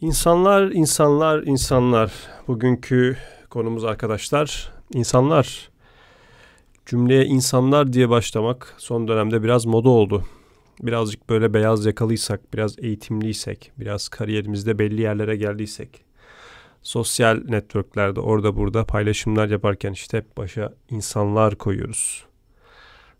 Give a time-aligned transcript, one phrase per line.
[0.00, 2.12] İnsanlar, insanlar, insanlar.
[2.48, 3.16] Bugünkü
[3.50, 4.72] konumuz arkadaşlar.
[4.94, 5.70] İnsanlar.
[6.86, 10.24] Cümleye insanlar diye başlamak son dönemde biraz moda oldu.
[10.82, 16.04] Birazcık böyle beyaz yakalıysak, biraz eğitimliysek, biraz kariyerimizde belli yerlere geldiysek,
[16.82, 22.24] sosyal networklerde orada burada paylaşımlar yaparken işte hep başa insanlar koyuyoruz.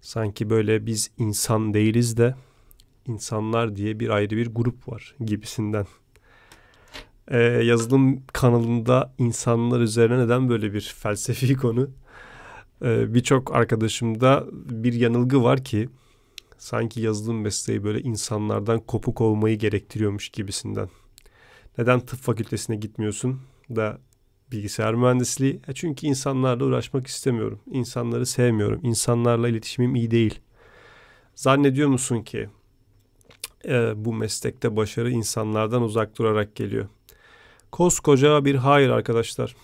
[0.00, 2.34] Sanki böyle biz insan değiliz de
[3.06, 5.86] insanlar diye bir ayrı bir grup var gibisinden
[7.30, 11.90] e, yazılım kanalında insanlar üzerine neden böyle bir felsefi konu?
[12.84, 15.88] E, Birçok arkadaşımda bir yanılgı var ki
[16.58, 20.88] sanki yazılım mesleği böyle insanlardan kopuk olmayı gerektiriyormuş gibisinden.
[21.78, 23.40] Neden tıp fakültesine gitmiyorsun
[23.70, 23.98] da
[24.52, 25.60] bilgisayar mühendisliği?
[25.68, 27.60] E çünkü insanlarla uğraşmak istemiyorum.
[27.70, 28.80] İnsanları sevmiyorum.
[28.82, 30.40] İnsanlarla iletişimim iyi değil.
[31.34, 32.48] Zannediyor musun ki
[33.68, 36.88] e, bu meslekte başarı insanlardan uzak durarak geliyor?
[37.72, 39.56] Koskoca bir hayır arkadaşlar.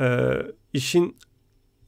[0.00, 1.16] Ee, işin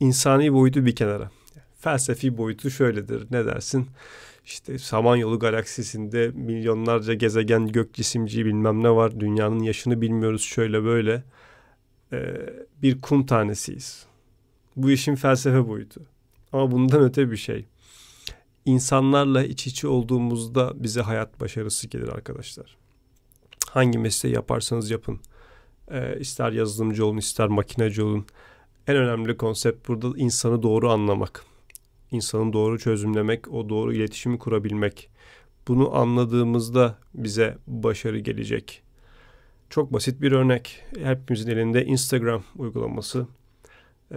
[0.00, 1.30] insani boyutu bir kenara.
[1.78, 3.26] Felsefi boyutu şöyledir.
[3.30, 3.86] Ne dersin?
[4.44, 9.20] İşte Samanyolu galaksisinde milyonlarca gezegen, gök cisimci bilmem ne var.
[9.20, 11.22] Dünyanın yaşını bilmiyoruz şöyle böyle.
[12.12, 12.36] Ee,
[12.82, 14.06] bir kum tanesiyiz.
[14.76, 16.00] Bu işin felsefe boyutu.
[16.52, 17.66] Ama bundan öte bir şey.
[18.64, 22.82] İnsanlarla iç içe olduğumuzda bize hayat başarısı gelir arkadaşlar
[23.72, 25.20] hangi mesleği yaparsanız yapın.
[25.90, 28.26] E, ister yazılımcı olun, ister makineci olun.
[28.86, 31.44] En önemli konsept burada insanı doğru anlamak.
[32.10, 35.10] İnsanı doğru çözümlemek, o doğru iletişimi kurabilmek.
[35.68, 38.82] Bunu anladığımızda bize başarı gelecek.
[39.70, 40.82] Çok basit bir örnek.
[40.98, 43.26] Hepimizin elinde Instagram uygulaması.
[44.12, 44.16] Ee,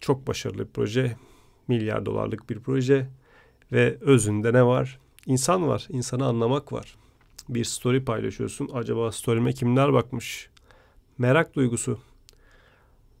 [0.00, 1.16] çok başarılı bir proje.
[1.68, 3.06] Milyar dolarlık bir proje.
[3.72, 4.98] Ve özünde ne var?
[5.26, 5.86] İnsan var.
[5.90, 6.96] İnsanı anlamak var
[7.48, 8.70] bir story paylaşıyorsun.
[8.74, 10.50] Acaba story'me kimler bakmış?
[11.18, 11.98] Merak duygusu.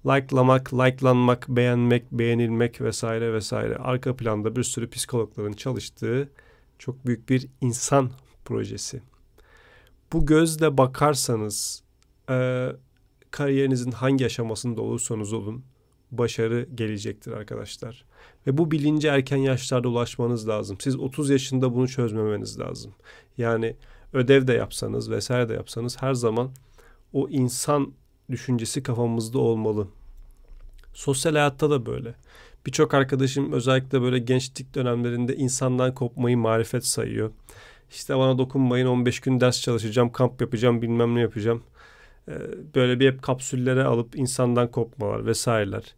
[0.06, 3.76] Like'lamak, like'lanmak, beğenmek, beğenilmek vesaire vesaire.
[3.76, 6.28] Arka planda bir sürü psikologların çalıştığı
[6.78, 8.10] çok büyük bir insan
[8.44, 9.02] projesi.
[10.12, 11.82] Bu gözle bakarsanız
[12.30, 12.68] e,
[13.30, 15.64] kariyerinizin hangi aşamasında olursanız olun
[16.10, 18.04] başarı gelecektir arkadaşlar.
[18.46, 20.76] Ve bu bilince erken yaşlarda ulaşmanız lazım.
[20.80, 22.94] Siz 30 yaşında bunu çözmemeniz lazım.
[23.38, 23.76] Yani
[24.12, 26.50] ödev de yapsanız vesaire de yapsanız her zaman
[27.12, 27.92] o insan
[28.30, 29.88] düşüncesi kafamızda olmalı.
[30.94, 32.14] Sosyal hayatta da böyle.
[32.66, 37.30] Birçok arkadaşım özellikle böyle gençlik dönemlerinde insandan kopmayı marifet sayıyor.
[37.90, 41.62] İşte bana dokunmayın 15 gün ders çalışacağım, kamp yapacağım, bilmem ne yapacağım.
[42.28, 42.32] Ee,
[42.74, 45.94] böyle bir hep kapsüllere alıp insandan kopmalar vesaireler.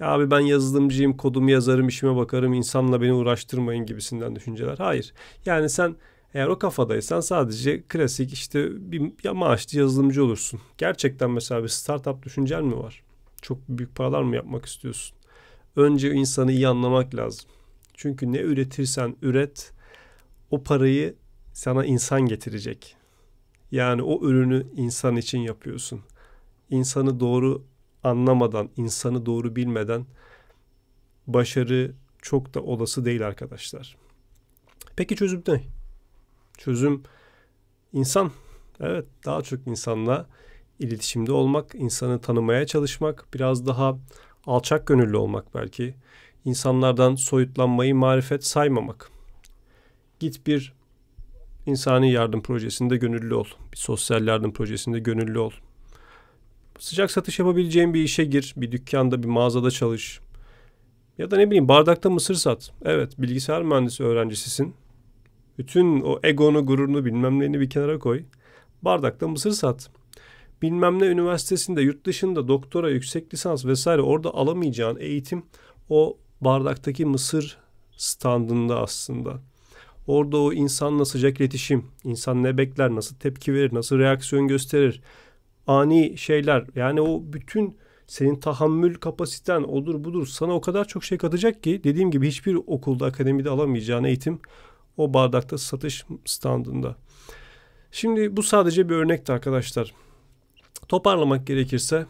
[0.00, 4.78] Ya abi ben yazılımcıyım, kodumu yazarım, işime bakarım, insanla beni uğraştırmayın gibisinden düşünceler.
[4.78, 5.12] Hayır.
[5.46, 5.96] Yani sen
[6.34, 10.60] eğer o kafadaysan sadece klasik işte bir ya maaşlı yazılımcı olursun.
[10.78, 13.02] Gerçekten mesela bir startup düşüncen mi var?
[13.42, 15.16] Çok büyük paralar mı yapmak istiyorsun?
[15.76, 17.50] Önce insanı iyi anlamak lazım.
[17.94, 19.72] Çünkü ne üretirsen üret
[20.50, 21.14] o parayı
[21.52, 22.96] sana insan getirecek.
[23.72, 26.00] Yani o ürünü insan için yapıyorsun.
[26.70, 27.64] İnsanı doğru
[28.04, 30.06] anlamadan, insanı doğru bilmeden
[31.26, 33.96] başarı çok da olası değil arkadaşlar.
[34.96, 35.79] Peki çözüm ne?
[36.60, 37.02] Çözüm
[37.92, 38.30] insan.
[38.80, 40.26] Evet daha çok insanla
[40.78, 43.98] iletişimde olmak, insanı tanımaya çalışmak, biraz daha
[44.46, 45.94] alçak gönüllü olmak belki.
[46.44, 49.10] İnsanlardan soyutlanmayı marifet saymamak.
[50.18, 50.72] Git bir
[51.66, 53.46] insani yardım projesinde gönüllü ol.
[53.72, 55.52] Bir sosyal yardım projesinde gönüllü ol.
[56.78, 58.54] Sıcak satış yapabileceğin bir işe gir.
[58.56, 60.20] Bir dükkanda, bir mağazada çalış.
[61.18, 62.72] Ya da ne bileyim bardakta mısır sat.
[62.84, 64.74] Evet bilgisayar mühendisi öğrencisisin.
[65.60, 68.22] Bütün o egonu, gururunu bilmem neyini bir kenara koy.
[68.82, 69.90] Bardakta mısır sat.
[70.62, 75.42] Bilmem ne üniversitesinde, yurt dışında doktora, yüksek lisans vesaire orada alamayacağın eğitim
[75.88, 77.58] o bardaktaki mısır
[77.96, 79.40] standında aslında.
[80.06, 85.02] Orada o insanla sıcak iletişim, insan ne bekler, nasıl tepki verir, nasıl reaksiyon gösterir,
[85.66, 86.66] ani şeyler.
[86.76, 87.76] Yani o bütün
[88.06, 92.54] senin tahammül kapasiten odur budur sana o kadar çok şey katacak ki dediğim gibi hiçbir
[92.54, 94.40] okulda, akademide alamayacağın eğitim
[95.00, 96.96] o bardakta satış standında.
[97.92, 99.94] Şimdi bu sadece bir örnekti arkadaşlar.
[100.88, 102.06] Toparlamak gerekirse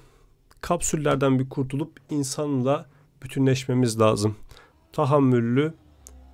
[0.60, 2.86] kapsüllerden bir kurtulup insanla
[3.22, 4.36] bütünleşmemiz lazım.
[4.92, 5.74] Tahammüllü,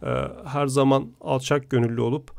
[0.02, 0.08] e,
[0.44, 2.30] her zaman alçak gönüllü olup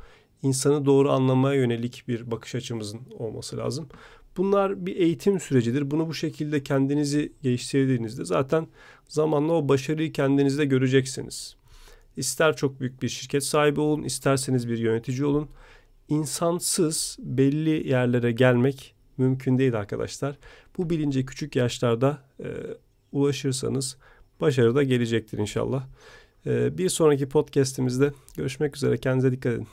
[0.43, 3.89] insanı doğru anlamaya yönelik bir bakış açımızın olması lazım.
[4.37, 5.91] Bunlar bir eğitim sürecidir.
[5.91, 8.67] Bunu bu şekilde kendinizi geliştirdiğinizde zaten
[9.07, 11.56] zamanla o başarıyı kendinizde göreceksiniz.
[12.17, 15.49] İster çok büyük bir şirket sahibi olun, isterseniz bir yönetici olun.
[16.09, 20.37] insansız belli yerlere gelmek mümkün değil arkadaşlar.
[20.77, 22.47] Bu bilince küçük yaşlarda e,
[23.11, 23.97] ulaşırsanız
[24.41, 25.87] başarı da gelecektir inşallah.
[26.45, 28.97] E, bir sonraki podcastimizde görüşmek üzere.
[28.97, 29.67] Kendinize dikkat edin.